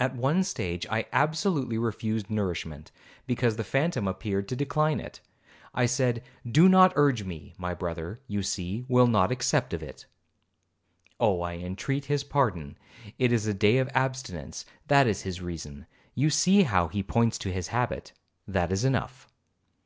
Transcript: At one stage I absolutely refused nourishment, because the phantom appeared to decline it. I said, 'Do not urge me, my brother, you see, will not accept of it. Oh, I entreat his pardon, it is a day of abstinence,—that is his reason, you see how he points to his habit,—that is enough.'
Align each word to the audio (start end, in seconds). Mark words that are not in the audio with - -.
At 0.00 0.16
one 0.16 0.44
stage 0.44 0.86
I 0.88 1.04
absolutely 1.12 1.76
refused 1.76 2.30
nourishment, 2.30 2.90
because 3.26 3.56
the 3.56 3.62
phantom 3.64 4.08
appeared 4.08 4.48
to 4.48 4.56
decline 4.56 4.98
it. 4.98 5.20
I 5.74 5.84
said, 5.84 6.22
'Do 6.50 6.70
not 6.70 6.94
urge 6.96 7.24
me, 7.24 7.52
my 7.58 7.74
brother, 7.74 8.22
you 8.26 8.42
see, 8.42 8.86
will 8.88 9.06
not 9.06 9.30
accept 9.30 9.74
of 9.74 9.82
it. 9.82 10.06
Oh, 11.20 11.42
I 11.42 11.56
entreat 11.56 12.06
his 12.06 12.24
pardon, 12.24 12.78
it 13.18 13.30
is 13.30 13.46
a 13.46 13.52
day 13.52 13.76
of 13.76 13.90
abstinence,—that 13.92 15.06
is 15.06 15.20
his 15.20 15.42
reason, 15.42 15.84
you 16.14 16.30
see 16.30 16.62
how 16.62 16.88
he 16.88 17.02
points 17.02 17.36
to 17.40 17.52
his 17.52 17.68
habit,—that 17.68 18.72
is 18.72 18.86
enough.' 18.86 19.28